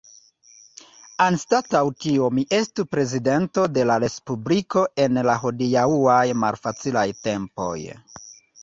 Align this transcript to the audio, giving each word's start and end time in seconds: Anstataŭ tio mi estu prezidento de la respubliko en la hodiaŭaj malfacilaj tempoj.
Anstataŭ 1.25 1.81
tio 2.05 2.31
mi 2.37 2.45
estu 2.61 2.85
prezidento 2.95 3.67
de 3.77 3.87
la 3.91 3.99
respubliko 4.05 4.87
en 5.05 5.23
la 5.31 5.37
hodiaŭaj 5.45 6.21
malfacilaj 6.47 7.09
tempoj. 7.31 7.75